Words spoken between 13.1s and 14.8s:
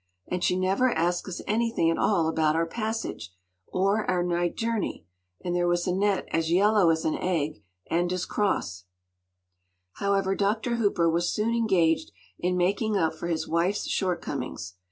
for his wife’s shortcomings.